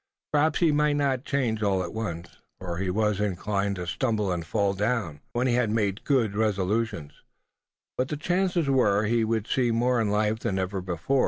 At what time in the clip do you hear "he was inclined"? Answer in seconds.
2.79-3.75